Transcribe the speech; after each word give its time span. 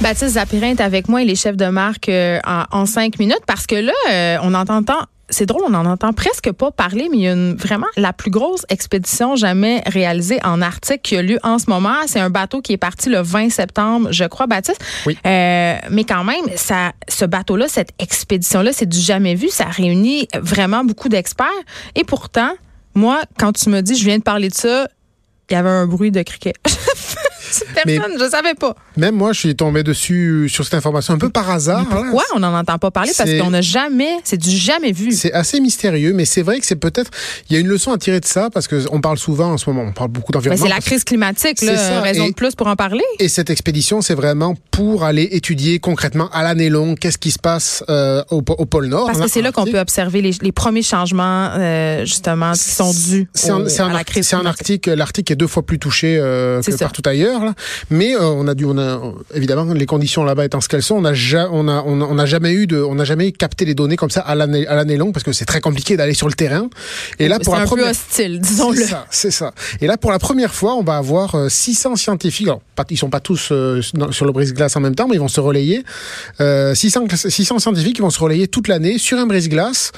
Baptiste 0.00 0.34
Zapirin 0.34 0.70
est 0.70 0.80
avec 0.80 1.08
moi, 1.08 1.20
il 1.20 1.30
est 1.30 1.34
chef 1.34 1.56
de 1.56 1.66
marque 1.66 2.08
euh, 2.08 2.40
en, 2.46 2.64
en, 2.70 2.86
cinq 2.86 3.18
minutes 3.18 3.42
parce 3.46 3.66
que 3.66 3.74
là, 3.74 3.92
euh, 4.10 4.38
on 4.42 4.54
entend 4.54 4.82
c'est 5.30 5.46
drôle, 5.46 5.62
on 5.66 5.70
n'en 5.70 5.84
entend 5.86 6.12
presque 6.12 6.50
pas 6.52 6.70
parler, 6.70 7.08
mais 7.10 7.18
il 7.18 7.22
y 7.22 7.28
a 7.28 7.32
une, 7.32 7.54
vraiment 7.54 7.86
la 7.96 8.12
plus 8.12 8.30
grosse 8.30 8.64
expédition 8.68 9.36
jamais 9.36 9.82
réalisée 9.86 10.38
en 10.44 10.60
Arctique 10.60 11.02
qui 11.02 11.16
a 11.16 11.22
lieu 11.22 11.38
en 11.42 11.58
ce 11.58 11.70
moment. 11.70 11.94
C'est 12.06 12.18
un 12.18 12.30
bateau 12.30 12.60
qui 12.60 12.72
est 12.72 12.78
parti 12.78 13.08
le 13.08 13.20
20 13.20 13.50
septembre, 13.50 14.08
je 14.10 14.24
crois, 14.24 14.46
Baptiste. 14.46 14.82
Oui. 15.06 15.16
Euh, 15.26 15.76
mais 15.90 16.04
quand 16.04 16.24
même, 16.24 16.44
ça, 16.56 16.92
ce 17.08 17.24
bateau-là, 17.24 17.66
cette 17.68 17.90
expédition-là, 17.98 18.72
c'est 18.72 18.88
du 18.88 18.98
jamais 18.98 19.34
vu. 19.34 19.48
Ça 19.50 19.66
réunit 19.66 20.28
vraiment 20.40 20.82
beaucoup 20.82 21.08
d'experts. 21.08 21.46
Et 21.94 22.04
pourtant, 22.04 22.50
moi, 22.94 23.20
quand 23.38 23.52
tu 23.52 23.70
me 23.70 23.82
dis, 23.82 23.94
je 23.94 24.04
viens 24.04 24.18
de 24.18 24.24
parler 24.24 24.48
de 24.48 24.54
ça, 24.54 24.88
il 25.50 25.54
y 25.54 25.56
avait 25.56 25.68
un 25.68 25.86
bruit 25.86 26.10
de 26.10 26.22
criquet. 26.22 26.52
Personne, 27.84 28.12
je 28.18 28.28
savais 28.28 28.54
pas. 28.54 28.74
Même 28.96 29.14
moi, 29.14 29.32
je 29.32 29.40
suis 29.40 29.56
tombé 29.56 29.82
dessus 29.82 30.48
sur 30.48 30.64
cette 30.64 30.74
information 30.74 31.14
un 31.14 31.18
peu 31.18 31.30
par 31.30 31.50
hasard. 31.50 31.86
Mais 31.88 31.96
pourquoi 31.96 32.24
on 32.34 32.40
n'en 32.40 32.54
entend 32.56 32.78
pas 32.78 32.90
parler? 32.90 33.12
Parce 33.16 33.30
qu'on 33.30 33.50
n'a 33.50 33.60
jamais, 33.60 34.18
c'est 34.24 34.36
du 34.36 34.50
jamais 34.50 34.92
vu. 34.92 35.12
C'est 35.12 35.32
assez 35.32 35.60
mystérieux, 35.60 36.12
mais 36.12 36.24
c'est 36.24 36.42
vrai 36.42 36.60
que 36.60 36.66
c'est 36.66 36.76
peut-être, 36.76 37.10
il 37.48 37.54
y 37.54 37.56
a 37.56 37.60
une 37.60 37.68
leçon 37.68 37.92
à 37.92 37.98
tirer 37.98 38.20
de 38.20 38.26
ça 38.26 38.50
parce 38.50 38.68
qu'on 38.68 39.00
parle 39.00 39.18
souvent 39.18 39.52
en 39.52 39.58
ce 39.58 39.68
moment, 39.70 39.82
on 39.88 39.92
parle 39.92 40.10
beaucoup 40.10 40.32
d'environnement. 40.32 40.64
C'est 40.64 40.70
la 40.70 40.80
crise 40.80 41.04
climatique, 41.04 41.62
là, 41.62 42.00
raison 42.00 42.28
de 42.28 42.34
plus 42.34 42.54
pour 42.54 42.66
en 42.66 42.76
parler. 42.76 43.04
Et 43.18 43.28
cette 43.28 43.50
expédition, 43.50 44.00
c'est 44.00 44.14
vraiment 44.14 44.54
pour 44.70 45.04
aller 45.04 45.28
étudier 45.32 45.78
concrètement 45.78 46.28
à 46.30 46.42
l'année 46.42 46.70
longue 46.70 46.98
qu'est-ce 46.98 47.18
qui 47.18 47.30
se 47.30 47.38
passe 47.38 47.84
euh, 47.88 48.22
au, 48.30 48.38
au, 48.38 48.66
pôle 48.66 48.86
Nord. 48.86 49.06
Parce 49.06 49.20
que 49.20 49.28
c'est 49.28 49.42
là 49.42 49.52
qu'on 49.52 49.64
peut 49.64 49.78
observer 49.78 50.22
les, 50.22 50.32
les 50.40 50.52
premiers 50.52 50.82
changements, 50.82 51.50
euh, 51.56 52.04
justement, 52.04 52.52
qui 52.52 52.58
sont 52.60 52.92
dus 52.92 53.28
au, 53.48 53.82
à 53.82 53.92
la 53.92 54.04
crise 54.04 54.28
C'est 54.28 54.36
en 54.36 54.46
Arctique. 54.46 54.86
L'Arctique 54.86 55.30
est 55.30 55.36
deux 55.40 55.46
fois 55.46 55.62
plus 55.62 55.78
touché 55.78 56.18
euh, 56.20 56.62
que 56.62 56.70
ça. 56.70 56.78
partout 56.78 57.02
ailleurs. 57.06 57.44
Là. 57.44 57.54
Mais 57.88 58.14
euh, 58.14 58.20
on 58.20 58.46
a 58.46 58.54
dû, 58.54 58.64
on 58.66 58.78
a 58.78 59.00
évidemment 59.34 59.72
les 59.72 59.86
conditions 59.86 60.22
là-bas 60.22 60.44
étant 60.44 60.60
ce 60.60 60.68
qu'elles 60.68 60.82
sont, 60.82 60.96
on 60.96 61.04
a, 61.04 61.14
ja, 61.14 61.48
on 61.50 61.66
a, 61.66 61.82
on 61.82 62.18
a, 62.18 62.26
jamais 62.26 62.52
eu 62.52 62.66
de, 62.66 62.80
on 62.80 62.94
n'a 62.94 63.04
jamais 63.04 63.32
capté 63.32 63.64
les 63.64 63.74
données 63.74 63.96
comme 63.96 64.10
ça 64.10 64.20
à 64.20 64.34
l'année 64.34 64.66
à 64.66 64.74
l'année 64.74 64.96
longue 64.96 65.12
parce 65.12 65.24
que 65.24 65.32
c'est 65.32 65.46
très 65.46 65.60
compliqué 65.60 65.96
d'aller 65.96 66.14
sur 66.14 66.28
le 66.28 66.34
terrain. 66.34 66.68
Et 67.18 67.28
là 67.28 67.38
pour 67.38 67.54
la 67.54 67.62
un 67.62 67.64
première, 67.64 67.86
peu 67.86 67.90
hostile, 67.90 68.40
disons-le. 68.40 68.76
C'est 68.76 68.86
ça, 68.86 69.06
c'est 69.10 69.30
ça. 69.30 69.52
Et 69.80 69.86
là 69.86 69.96
pour 69.96 70.10
la 70.10 70.18
première 70.18 70.54
fois, 70.54 70.74
on 70.74 70.82
va 70.82 70.96
avoir 70.96 71.36
600 71.48 71.96
scientifiques. 71.96 72.46
Alors, 72.46 72.60
pas, 72.76 72.84
ils 72.90 72.96
sont 72.96 73.10
pas 73.10 73.20
tous 73.20 73.48
euh, 73.52 73.80
sur 74.10 74.26
le 74.26 74.32
brise-glace 74.32 74.76
en 74.76 74.80
même 74.80 74.94
temps, 74.94 75.08
mais 75.08 75.16
ils 75.16 75.20
vont 75.20 75.28
se 75.28 75.40
relayer. 75.40 75.84
Euh, 76.40 76.74
600, 76.74 77.06
600 77.14 77.58
scientifiques 77.58 77.96
qui 77.96 78.02
vont 78.02 78.10
se 78.10 78.20
relayer 78.20 78.48
toute 78.48 78.68
l'année 78.68 78.98
sur 78.98 79.18
un 79.18 79.26
brise-glace 79.26 79.92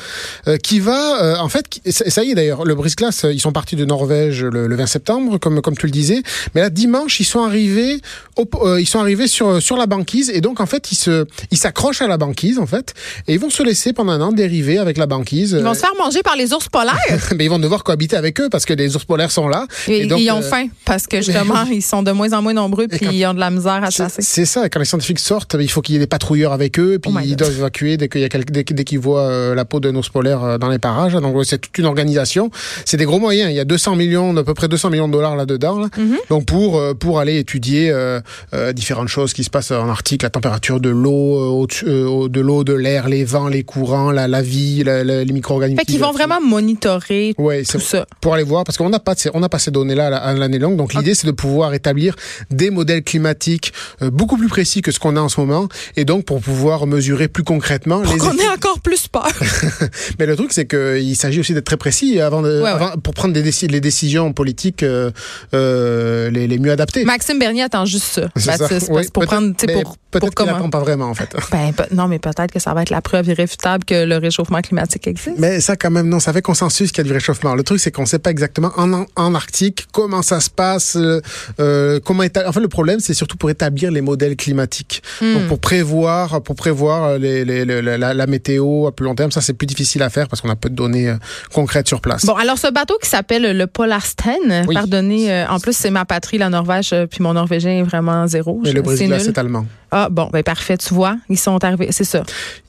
euh, 0.49 0.57
qui 0.57 0.81
va, 0.81 1.23
euh, 1.23 1.37
en 1.39 1.49
fait, 1.49 1.67
ça 1.87 2.25
y 2.25 2.31
est 2.31 2.35
d'ailleurs, 2.35 2.65
le 2.65 2.75
brise-glace, 2.75 3.27
ils 3.31 3.41
sont 3.41 3.53
partis 3.53 3.77
de 3.77 3.85
Norvège 3.85 4.45
le, 4.45 4.67
le 4.67 4.77
20 4.77 4.87
septembre, 4.87 5.32
comme 5.39 5.61
comme 5.61 5.77
tu 5.77 5.87
le 5.87 5.93
disais, 5.93 6.23
mais 6.55 6.61
là 6.61 6.71
dimanche 6.71 7.21
ils 7.21 7.25
sont 7.25 7.43
arrivés, 7.43 8.01
au, 8.37 8.49
euh, 8.63 8.81
ils 8.81 8.87
sont 8.87 9.01
arrivés 9.01 9.27
sur 9.27 9.63
sur 9.63 9.77
la 9.77 9.87
banquise 9.87 10.31
et 10.31 10.41
donc 10.41 10.61
en 10.61 10.67
fait 10.67 10.93
ils 10.93 10.97
se 10.97 11.27
ils 11.51 11.59
s'accrochent 11.59 12.03
à 12.03 12.09
la 12.09 12.19
banquise 12.19 12.59
en 12.59 12.67
fait 12.67 12.95
et 13.29 13.35
ils 13.35 13.39
vont 13.39 13.51
se 13.51 13.63
laisser 13.63 13.93
pendant 13.93 14.13
un 14.13 14.21
an 14.21 14.33
dériver 14.33 14.79
avec 14.79 14.97
la 14.97 15.07
banquise. 15.07 15.57
Ils 15.59 15.65
vont 15.65 15.75
se 15.75 15.81
faire 15.81 15.95
manger 15.99 16.23
par 16.23 16.37
les 16.37 16.53
ours 16.53 16.69
polaires. 16.69 16.97
mais 17.37 17.45
ils 17.45 17.51
vont 17.51 17.59
devoir 17.59 17.85
cohabiter 17.85 18.17
avec 18.17 18.41
eux 18.41 18.49
parce 18.51 18.65
que 18.65 18.75
les 18.75 18.97
ours 18.97 19.05
polaires 19.05 19.31
sont 19.31 19.49
là. 19.49 19.67
Et, 19.89 20.07
donc, 20.07 20.21
ils 20.21 20.31
ont 20.31 20.43
faim 20.43 20.67
parce 20.85 21.07
que 21.07 21.19
justement 21.19 21.65
ils 21.71 21.83
sont 21.83 22.03
de 22.03 22.13
moins 22.13 22.33
en 22.33 22.43
moins 22.43 22.55
nombreux 22.55 22.89
puis 22.89 23.07
ils 23.13 23.27
ont 23.27 23.35
de 23.35 23.41
la 23.41 23.51
misère 23.51 23.83
à 23.85 23.91
chasser. 23.91 24.23
C'est 24.23 24.47
ça. 24.47 24.69
Quand 24.69 24.79
les 24.79 24.85
scientifiques 24.85 25.19
sortent, 25.19 25.57
il 25.59 25.71
faut 25.71 25.81
qu'il 25.83 25.95
y 25.95 25.97
ait 25.97 26.01
des 26.01 26.07
patrouilleurs 26.07 26.53
avec 26.53 26.79
eux 26.79 26.99
puis 27.01 27.13
oh 27.15 27.19
ils 27.25 27.37
doivent 27.37 27.57
évacuer 27.57 27.97
dès 27.97 28.09
qu'il 28.09 28.21
y 28.21 28.25
a 28.25 28.29
dès, 28.29 28.65
dès 28.65 28.85
qu'ils 28.85 28.99
voient 28.99 29.23
euh, 29.23 29.55
la 29.55 29.65
peau 29.65 29.81
d'un 29.81 29.95
ours 29.95 30.09
polaire 30.09 30.59
dans 30.59 30.69
les 30.69 30.79
parages. 30.79 31.15
Donc 31.15 31.45
c'est 31.45 31.59
toute 31.59 31.77
une 31.79 31.87
organisation. 31.87 32.51
C'est 32.85 32.97
des 32.97 33.05
gros 33.05 33.19
moyens. 33.19 33.51
Il 33.51 33.57
y 33.57 33.61
a 33.61 33.65
200 33.65 33.97
millions, 33.97 34.37
à 34.37 34.45
peu 34.45 34.55
près 34.55 34.69
200 34.69 34.91
millions 34.91 35.09
de 35.09 35.12
dollars 35.13 35.37
là-dedans. 35.37 35.79
Là. 35.79 35.89
Mm 35.97 36.03
-hmm. 36.03 36.29
Donc 36.29 36.47
pour 36.47 36.83
pour 36.99 37.21
aller 37.21 37.39
étudier 37.39 37.91
euh, 37.91 38.21
euh, 38.55 38.73
différentes 38.73 39.09
choses 39.09 39.33
qui 39.33 39.45
se 39.45 39.51
passent 39.51 39.71
en 39.71 39.89
Arctique, 39.89 40.23
la 40.23 40.31
température 40.31 40.81
de 40.81 40.91
l'eau, 40.91 41.67
euh, 41.85 42.29
de 42.29 42.41
l'eau, 42.41 42.65
de 42.65 42.73
l'air, 42.73 43.09
les 43.09 43.25
vents, 43.25 43.49
les 43.49 43.63
courants, 43.63 44.11
la, 44.11 44.29
la 44.29 44.43
vie, 44.43 44.83
la, 44.85 45.05
la, 45.05 45.25
les 45.25 45.33
micro-organismes. 45.33 45.79
Fait 45.79 45.85
qu'ils 45.85 46.01
vont 46.01 46.13
vraiment 46.13 46.41
monitorer 46.41 47.35
ouais, 47.39 47.63
tout 47.65 47.81
ça. 47.81 48.07
Pour 48.21 48.35
aller 48.35 48.45
voir, 48.45 48.65
parce 48.65 48.79
qu'on 48.79 48.89
n'a 48.89 48.99
pas, 48.99 49.15
on 49.35 49.41
n'a 49.41 49.49
pas 49.49 49.59
ces 49.59 49.71
données-là 49.71 50.07
à 50.17 50.33
l'année 50.35 50.59
longue. 50.59 50.77
Donc 50.77 50.95
l'idée, 50.95 51.11
okay. 51.11 51.21
c'est 51.21 51.27
de 51.27 51.33
pouvoir 51.33 51.75
établir 51.75 52.15
des 52.51 52.71
modèles 52.71 53.03
climatiques 53.03 53.73
beaucoup 54.01 54.37
plus 54.37 54.49
précis 54.49 54.83
que 54.83 54.93
ce 54.93 54.99
qu'on 54.99 55.17
a 55.17 55.21
en 55.21 55.29
ce 55.29 55.41
moment, 55.41 55.69
et 55.97 56.05
donc 56.05 56.25
pour 56.25 56.41
pouvoir 56.41 56.87
mesurer 56.87 57.29
plus 57.29 57.45
concrètement. 57.45 58.01
Pour 58.03 58.17
qu'on 58.19 58.39
ait 58.39 58.49
encore 58.49 58.81
plus 58.81 59.09
peur. 59.09 59.33
Mais 60.19 60.27
le 60.27 60.37
truc, 60.37 60.53
c'est 60.53 60.67
qu'il 60.67 61.17
s'agit 61.17 61.41
aussi 61.41 61.55
d'être 61.55 61.65
très 61.65 61.77
précis 61.77 62.21
avant, 62.21 62.43
de, 62.43 62.63
ouais, 62.63 62.69
avant 62.69 62.91
ouais. 62.91 63.01
pour 63.03 63.15
prendre 63.15 63.35
des 63.35 63.43
les 63.43 63.81
décisions 63.81 64.33
politiques 64.33 64.83
euh, 65.03 65.11
euh, 65.55 66.31
les, 66.31 66.47
les, 66.47 66.59
mieux 66.59 66.73
adaptées. 66.73 67.05
Maxime 67.05 67.39
Bernier 67.39 67.63
attend 67.63 67.85
juste 67.85 68.05
ça. 68.05 68.23
Baptiste, 68.47 68.87
ça. 68.87 68.93
Oui, 68.93 69.07
pour 69.13 69.25
prendre, 69.25 69.55
pour, 69.55 69.97
peut-être 70.13 70.35
qu'il 70.35 70.47
n'attend 70.47 70.71
pas 70.71 70.81
vraiment 70.81 71.07
en 71.07 71.15
fait. 71.15 71.35
Ben, 71.53 71.73
non, 71.93 72.09
mais 72.09 72.19
peut-être 72.19 72.51
que 72.51 72.59
ça 72.59 72.73
va 72.73 72.83
être 72.83 72.91
la 72.91 73.03
preuve 73.03 73.29
irréfutable 73.29 73.85
que 73.85 74.05
le 74.05 74.17
réchauffement 74.17 74.61
climatique 74.61 75.07
existe. 75.07 75.39
Mais 75.39 75.61
ça, 75.61 75.77
quand 75.77 75.91
même, 75.91 76.09
non, 76.09 76.19
ça 76.19 76.33
fait 76.33 76.41
consensus 76.41 76.91
qu'il 76.93 77.05
y 77.05 77.07
a 77.07 77.09
du 77.09 77.13
réchauffement. 77.13 77.55
Le 77.55 77.63
truc, 77.63 77.79
c'est 77.79 77.91
qu'on 77.91 78.03
ne 78.03 78.07
sait 78.07 78.19
pas 78.19 78.31
exactement 78.31 78.73
en, 78.77 79.05
en 79.17 79.35
Arctique 79.35 79.87
comment 79.93 80.23
ça 80.23 80.41
se 80.41 80.49
passe, 80.49 80.97
euh, 80.97 82.01
comment 82.05 82.23
établir. 82.23 82.49
En 82.49 82.53
fait, 82.53 82.61
le 82.61 82.69
problème, 82.69 83.01
c'est 83.01 83.15
surtout 83.15 83.37
pour 83.37 83.51
établir 83.51 83.91
les 83.91 84.01
modèles 84.01 84.37
climatiques. 84.37 85.03
Mm. 85.21 85.35
Donc, 85.35 85.49
pour 85.49 85.59
prévoir, 85.59 86.43
pour 86.43 86.57
prévoir 86.57 87.19
les, 87.19 87.45
les, 87.45 87.65
les, 87.65 87.83
la, 87.83 88.15
la, 88.15 88.27
météo 88.27 88.87
à 88.87 88.93
plus 88.93 89.05
long 89.05 89.15
terme, 89.15 89.31
ça 89.31 89.41
c'est 89.41 89.53
plus 89.53 89.67
difficile 89.67 90.03
à 90.03 90.11
faire 90.11 90.29
parce 90.29 90.41
qu'on 90.41 90.51
a 90.51 90.57
peu 90.57 90.71
de 90.71 90.75
données 90.75 91.09
euh, 91.09 91.17
concrètes 91.53 91.89
sur 91.89 92.01
place. 92.01 92.25
Bon, 92.25 92.35
alors 92.35 92.59
ce 92.59 92.71
bateau 92.71 92.99
qui 93.03 93.09
s'appelle 93.09 93.57
le 93.57 93.67
Polarsten, 93.67 94.65
oui. 94.67 94.75
pardonnez, 94.75 95.33
euh, 95.33 95.47
en 95.49 95.59
plus 95.59 95.77
c'est 95.77 95.91
ma 95.91 96.05
patrie, 96.05 96.39
la 96.39 96.49
Norvège, 96.49 96.93
euh, 96.93 97.07
puis 97.07 97.23
mon 97.23 97.35
norvégien 97.35 97.73
est 97.73 97.83
vraiment 97.83 98.27
zéro. 98.27 98.61
Mais 98.63 98.73
le 98.73 98.83
brise 98.83 98.99
c'est 98.99 99.39
allemand. 99.39 99.67
Ah 99.91 100.02
bon, 100.11 100.29
ben 100.33 100.43
parfait, 100.43 100.77
tu 100.77 100.95
vois, 100.95 101.17
ils 101.29 101.39
sont 101.39 101.63
arrivés, 101.65 101.89
c'est 101.91 102.05
ça. 102.05 102.23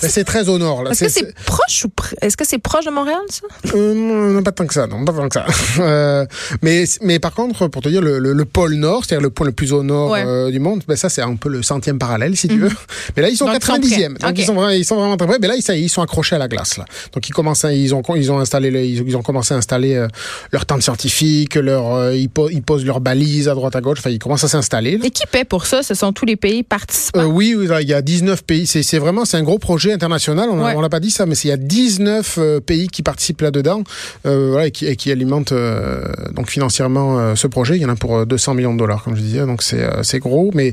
C'est 0.00 0.24
très 0.24 0.48
au 0.48 0.58
nord. 0.58 0.90
Est-ce 0.90 1.04
que 1.04 1.10
c'est 1.10 1.34
proche 1.44 1.84
ou 1.84 1.90
est-ce 2.22 2.36
que 2.36 2.46
c'est 2.46 2.58
proche 2.58 2.84
de 2.84 2.90
Montréal, 2.90 3.20
ça? 3.28 3.46
Euh, 3.74 4.42
pas 4.42 4.52
tant 4.52 4.66
que 4.66 4.74
ça, 4.74 4.86
non, 4.86 5.04
pas 5.04 5.12
tant 5.12 5.28
que 5.28 5.34
ça. 5.34 5.46
Euh, 5.80 6.26
mais 6.62 6.84
mais 7.00 7.18
par 7.18 7.32
contre, 7.32 7.68
pour 7.68 7.80
te 7.82 7.88
dire, 7.88 8.02
le, 8.02 8.18
le, 8.18 8.32
le 8.32 8.44
pôle 8.44 8.74
nord, 8.74 9.04
c'est-à-dire 9.04 9.22
le 9.22 9.30
point 9.30 9.46
le 9.46 9.52
plus 9.52 9.72
au 9.72 9.82
nord 9.82 10.10
ouais. 10.10 10.24
euh, 10.26 10.50
du 10.50 10.58
monde, 10.58 10.82
ben 10.86 10.96
ça 10.96 11.08
c'est 11.08 11.22
un 11.22 11.36
peu 11.36 11.48
le 11.48 11.62
centième 11.62 11.98
parallèle, 11.98 12.36
si 12.36 12.48
tu 12.48 12.58
veux. 12.58 12.68
Mm 12.68 12.72
-hmm. 12.72 13.12
Mais 13.16 13.22
là 13.22 13.28
ils 13.28 13.36
sont 13.36 13.46
donc, 13.46 13.62
90e, 13.62 14.18
donc 14.18 14.30
okay. 14.30 14.42
ils 14.42 14.44
sont 14.44 14.54
vraiment, 14.54 14.70
ils 14.70 14.84
sont 14.84 14.96
vraiment 14.96 15.16
très 15.16 15.26
près. 15.26 15.38
Mais 15.40 15.48
là 15.48 15.54
ils, 15.56 15.62
ça, 15.62 15.74
ils 15.74 15.88
sont 15.88 16.02
accrochés 16.02 16.36
à 16.36 16.38
la 16.38 16.48
glace 16.48 16.76
là. 16.76 16.84
Donc 17.14 17.28
ils 17.28 17.32
commencent, 17.32 17.64
à, 17.64 17.72
ils 17.72 17.94
ont 17.94 18.02
ils 18.16 18.30
ont 18.32 18.40
installé, 18.40 18.68
ils, 18.68 19.08
ils 19.08 19.16
ont 19.16 19.22
commencé 19.22 19.54
à 19.54 19.56
installer 19.56 19.94
euh, 19.94 20.08
leur 20.52 20.64
tente 20.66 20.82
scientifique, 20.82 21.54
leur 21.54 22.12
ils, 22.12 22.28
po 22.28 22.50
ils, 22.50 22.62
posent 22.62 22.84
leurs 22.84 23.00
balises 23.00 23.48
à 23.48 23.54
droite 23.54 23.76
à 23.76 23.80
gauche. 23.80 23.98
Enfin 24.00 24.10
ils 24.10 24.22
commencent 24.24 24.44
à 24.44 24.52
s'installer. 24.56 24.94
Et 25.02 25.10
qui 25.10 25.26
paie 25.34 25.46
pour 25.54 25.66
ça? 25.70 25.82
Ce 25.82 25.94
sont 25.94 26.12
tous 26.12 26.26
les 26.32 26.36
pays 26.36 26.62
participants. 26.62 27.24
oui, 27.38 27.54
oui, 27.56 27.66
il 27.80 27.88
y 27.88 27.94
a 27.94 28.02
19 28.02 28.42
pays. 28.50 28.66
C'est 28.66 28.98
vraiment 29.04 29.24
c'est 29.24 29.38
un 29.42 29.46
gros 29.50 29.58
projet 29.58 29.79
international. 29.88 30.48
On 30.50 30.62
ouais. 30.62 30.74
on 30.76 30.80
l'a 30.80 30.88
pas 30.88 31.00
dit 31.00 31.10
ça, 31.10 31.26
mais 31.26 31.34
il 31.34 31.48
y 31.48 31.52
a 31.52 31.56
19 31.56 32.38
euh, 32.38 32.60
pays 32.60 32.88
qui 32.88 33.02
participent 33.02 33.40
là-dedans 33.40 33.82
euh, 34.26 34.48
voilà, 34.50 34.66
et, 34.66 34.70
qui, 34.70 34.86
et 34.86 34.96
qui 34.96 35.10
alimentent 35.10 35.52
euh, 35.52 36.02
donc 36.34 36.50
financièrement 36.50 37.18
euh, 37.18 37.34
ce 37.34 37.46
projet. 37.46 37.76
Il 37.76 37.82
y 37.82 37.86
en 37.86 37.88
a 37.88 37.96
pour 37.96 38.26
200 38.26 38.54
millions 38.54 38.74
de 38.74 38.78
dollars, 38.78 39.02
comme 39.02 39.16
je 39.16 39.22
disais, 39.22 39.46
donc 39.46 39.62
c'est 39.62 40.18
gros, 40.18 40.50
mais 40.54 40.72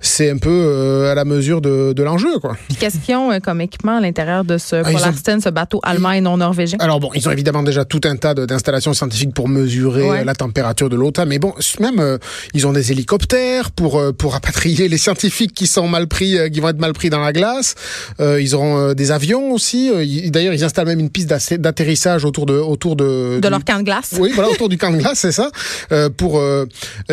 c'est 0.00 0.30
un 0.30 0.38
peu 0.38 1.08
à 1.10 1.14
la 1.14 1.24
mesure 1.24 1.60
de, 1.60 1.92
de 1.92 2.02
l'enjeu. 2.02 2.38
quoi. 2.40 2.56
Qu'est-ce 2.78 2.98
qu'ils 2.98 3.16
ont 3.16 3.38
comme 3.40 3.60
équipement 3.60 3.98
à 3.98 4.00
l'intérieur 4.00 4.44
de 4.44 4.58
ce 4.58 4.76
ah, 4.76 4.90
Polarsten, 4.90 5.40
ce 5.40 5.48
bateau 5.48 5.80
allemand 5.82 6.12
et 6.12 6.20
non 6.20 6.36
norvégien? 6.36 6.78
Alors 6.80 7.00
bon, 7.00 7.10
ils 7.14 7.28
ont 7.28 7.32
évidemment 7.32 7.62
déjà 7.62 7.84
tout 7.84 8.00
un 8.04 8.16
tas 8.16 8.34
d'installations 8.34 8.94
scientifiques 8.94 9.34
pour 9.34 9.48
mesurer 9.48 10.08
ouais. 10.08 10.24
la 10.24 10.34
température 10.34 10.88
de 10.88 10.96
l'eau, 10.96 11.12
mais 11.26 11.38
bon, 11.38 11.54
même 11.80 12.18
ils 12.54 12.66
ont 12.66 12.72
des 12.72 12.92
hélicoptères 12.92 13.70
pour 13.70 14.02
pour 14.16 14.32
rapatrier 14.38 14.88
les 14.88 14.98
scientifiques 14.98 15.54
qui 15.54 15.66
sont 15.66 15.88
mal 15.88 16.06
pris, 16.06 16.36
qui 16.52 16.60
vont 16.60 16.68
être 16.68 16.80
mal 16.80 16.92
pris 16.92 17.10
dans 17.10 17.20
la 17.20 17.32
glace. 17.32 17.74
ils 18.20 18.47
auront 18.54 18.92
des 18.94 19.10
avions 19.10 19.52
aussi. 19.52 19.90
D'ailleurs, 20.30 20.54
ils 20.54 20.64
installent 20.64 20.86
même 20.86 21.00
une 21.00 21.10
piste 21.10 21.28
d'atterrissage 21.28 22.24
autour 22.24 22.46
de 22.46 22.54
autour 22.54 22.96
de 22.96 23.36
de 23.36 23.40
du... 23.40 23.48
leur 23.50 23.64
camp 23.64 23.78
de 23.78 23.84
glace. 23.84 24.14
Oui, 24.18 24.30
voilà, 24.34 24.50
autour 24.50 24.68
du 24.68 24.78
camp 24.78 24.90
de 24.90 24.98
glace, 24.98 25.18
c'est 25.18 25.32
ça. 25.32 25.50
Euh, 25.92 26.08
pour 26.20 26.38
euh, 26.38 26.66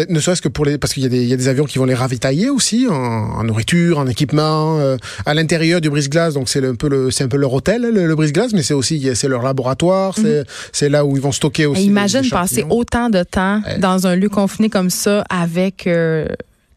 ne 0.10 0.20
serait-ce 0.20 0.42
que 0.42 0.50
pour 0.50 0.66
les 0.66 0.78
parce 0.78 0.94
qu'il 0.94 1.04
y 1.04 1.06
a 1.06 1.10
des 1.10 1.22
il 1.24 1.30
y 1.30 1.34
a 1.34 1.38
des 1.38 1.48
avions 1.48 1.66
qui 1.66 1.78
vont 1.80 1.86
les 1.86 1.94
ravitailler 1.96 2.50
aussi 2.50 2.88
en, 2.90 2.94
en 3.40 3.44
nourriture, 3.44 4.00
en 4.00 4.08
équipement, 4.08 4.80
euh, 4.80 4.98
à 5.26 5.34
l'intérieur 5.34 5.82
du 5.82 5.90
brise-glace. 5.90 6.34
Donc 6.34 6.50
c'est 6.50 6.64
un 6.66 6.76
peu 6.76 6.90
le 6.90 7.12
c'est 7.12 7.24
un 7.24 7.28
peu 7.28 7.38
leur 7.38 7.54
hôtel 7.54 7.82
le, 7.82 8.06
le 8.08 8.16
brise-glace, 8.16 8.52
mais 8.54 8.64
c'est 8.64 8.74
aussi 8.74 8.96
c'est 9.16 9.28
leur 9.28 9.42
laboratoire, 9.42 10.14
mm 10.20 10.24
-hmm. 10.24 10.46
c'est 10.78 10.90
là 10.96 11.00
où 11.06 11.16
ils 11.18 11.24
vont 11.28 11.36
stocker 11.42 11.66
aussi. 11.68 11.82
Et 11.82 11.86
imagine 11.86 12.26
passer 12.30 12.64
autant 12.70 13.10
de 13.18 13.24
temps 13.38 13.58
ouais. 13.66 13.80
dans 13.88 14.00
un 14.10 14.16
lieu 14.22 14.30
confiné 14.30 14.68
comme 14.70 14.90
ça 15.04 15.24
avec 15.30 15.78
euh, 15.88 16.26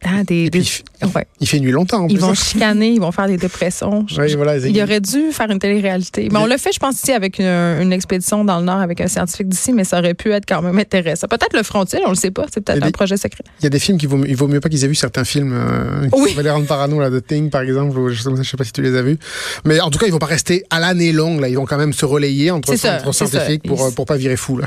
Ah, 0.04 0.22
des, 0.22 0.48
des- 0.48 0.60
puis, 0.60 0.84
ouais. 1.14 1.26
Il 1.40 1.48
fait 1.48 1.58
nuit 1.58 1.72
longtemps. 1.72 2.04
en 2.04 2.06
Ils 2.08 2.14
plus, 2.14 2.20
vont 2.20 2.30
hein. 2.30 2.34
chicaner, 2.34 2.90
ils 2.90 3.00
vont 3.00 3.10
faire 3.10 3.26
des 3.26 3.36
dépressions. 3.36 4.06
Oui, 4.18 4.34
voilà, 4.36 4.58
il 4.58 4.80
aurait 4.82 5.00
dû 5.00 5.32
faire 5.32 5.50
une 5.50 5.58
télé-réalité. 5.58 6.28
Mais 6.30 6.38
on 6.38 6.46
l'a 6.46 6.58
fait, 6.58 6.72
je 6.72 6.78
pense, 6.78 6.96
ici 6.96 7.12
avec 7.12 7.38
une, 7.38 7.46
une 7.46 7.92
expédition 7.92 8.44
dans 8.44 8.58
le 8.58 8.64
Nord 8.64 8.80
avec 8.80 9.00
un 9.00 9.06
scientifique 9.08 9.48
d'ici, 9.48 9.72
mais 9.72 9.84
ça 9.84 9.98
aurait 9.98 10.14
pu 10.14 10.30
être 10.32 10.44
quand 10.46 10.62
même 10.62 10.78
intéressant. 10.78 11.26
Peut-être 11.28 11.56
le 11.56 11.62
frontier, 11.62 12.00
on 12.06 12.10
le 12.10 12.14
sait 12.16 12.30
pas. 12.30 12.46
C'est 12.52 12.60
peut-être 12.60 12.82
Et 12.82 12.86
un 12.86 12.90
projet 12.90 13.16
secret. 13.16 13.44
Il 13.60 13.64
y 13.64 13.66
a 13.66 13.70
des 13.70 13.78
films 13.78 13.98
qu'il 13.98 14.08
vaut, 14.08 14.24
il 14.24 14.36
vaut 14.36 14.48
mieux 14.48 14.60
pas 14.60 14.68
qu'ils 14.68 14.84
aient 14.84 14.88
vu 14.88 14.94
certains 14.94 15.24
films. 15.24 15.52
Euh, 15.52 16.08
Oui. 16.12 16.34
qui 16.34 16.48
rendre 16.48 16.66
parano, 16.66 17.00
là, 17.00 17.10
The 17.10 17.26
Thing, 17.26 17.50
par 17.50 17.62
exemple. 17.62 17.98
ou 17.98 18.08
je 18.10 18.20
sais, 18.22 18.30
je 18.36 18.42
sais 18.42 18.56
pas 18.56 18.64
si 18.64 18.72
tu 18.72 18.82
les 18.82 18.96
as 18.96 19.02
vus. 19.02 19.18
Mais 19.64 19.80
en 19.80 19.90
tout 19.90 19.98
cas, 19.98 20.06
ils 20.06 20.12
vont 20.12 20.18
pas 20.18 20.26
rester 20.26 20.64
à 20.70 20.78
l'année 20.80 21.12
longue, 21.12 21.40
là. 21.40 21.48
Ils 21.48 21.56
vont 21.56 21.66
quand 21.66 21.78
même 21.78 21.92
se 21.92 22.04
relayer 22.04 22.50
entre, 22.50 22.76
ça. 22.76 23.00
scientifiques 23.12 23.62
pour, 23.66 23.84
euh, 23.84 23.90
pour 23.90 24.06
pas 24.06 24.16
virer 24.16 24.36
fou, 24.36 24.58
là. 24.58 24.66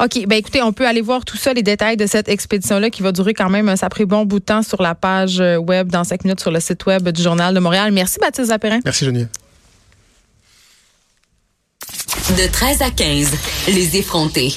OK. 0.00 0.26
Ben 0.26 0.36
écoutez, 0.36 0.62
on 0.62 0.72
peut 0.72 0.86
aller 0.86 1.00
voir 1.02 1.24
tout 1.24 1.36
ça, 1.36 1.52
les 1.52 1.62
détails 1.62 1.96
de 1.96 2.06
cette 2.06 2.28
expédition-là 2.28 2.90
qui 2.90 3.02
va 3.02 3.12
durer 3.12 3.34
quand 3.34 3.50
même 3.50 3.68
un 3.68 3.76
sacré 3.76 4.04
bon 4.06 4.24
bout 4.24 4.38
de 4.40 4.44
temps 4.44 4.62
sur 4.70 4.80
la 4.80 4.94
page 4.94 5.40
euh, 5.40 5.56
web 5.56 5.88
dans 5.88 6.04
cinq 6.04 6.24
minutes 6.24 6.40
sur 6.40 6.50
le 6.50 6.60
site 6.60 6.86
web 6.86 7.08
du 7.08 7.22
Journal 7.22 7.54
de 7.54 7.60
Montréal. 7.60 7.90
Merci, 7.92 8.18
Baptiste 8.20 8.48
Zapérin. 8.48 8.80
Merci, 8.84 9.04
Geneviève. 9.04 9.28
De 12.30 12.50
13 12.50 12.82
à 12.82 12.90
15, 12.90 13.32
les 13.68 13.96
effrontés. 13.96 14.54